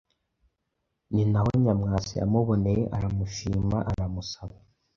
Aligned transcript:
ni 1.13 1.23
na 1.31 1.39
ho 1.43 1.49
Nyamwasa 1.63 2.13
yamuboneye 2.21 2.81
aramushima 2.97 3.77
aramusaba. 3.91 4.55